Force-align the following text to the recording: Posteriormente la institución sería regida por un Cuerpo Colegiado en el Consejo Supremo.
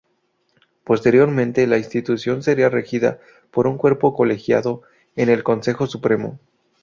Posteriormente 0.83 1.67
la 1.67 1.77
institución 1.77 2.41
sería 2.41 2.69
regida 2.69 3.19
por 3.51 3.67
un 3.67 3.77
Cuerpo 3.77 4.15
Colegiado 4.15 4.81
en 5.15 5.29
el 5.29 5.43
Consejo 5.43 5.85
Supremo. 5.85 6.39